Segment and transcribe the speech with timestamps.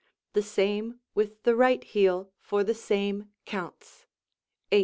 [0.33, 4.07] The same with the right heel for the same counts
[4.71, 4.79] (8).